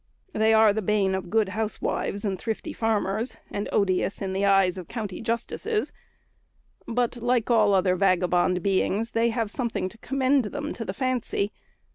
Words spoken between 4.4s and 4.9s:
eyes of